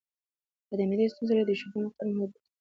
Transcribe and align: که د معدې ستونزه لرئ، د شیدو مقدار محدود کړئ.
که 0.67 0.73
د 0.79 0.81
معدې 0.89 1.05
ستونزه 1.11 1.33
لرئ، 1.35 1.45
د 1.47 1.51
شیدو 1.59 1.81
مقدار 1.85 2.07
محدود 2.09 2.31
کړئ. 2.35 2.43